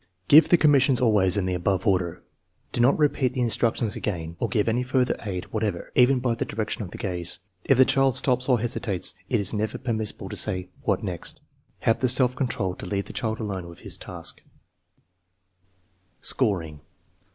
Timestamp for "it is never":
9.29-9.77